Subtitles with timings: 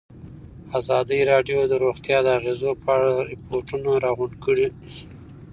[0.79, 4.67] ازادي راډیو د روغتیا د اغېزو په اړه ریپوټونه راغونډ کړي.